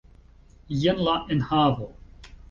Jen 0.83 1.03
la 1.07 1.13
enhavo! 1.35 1.91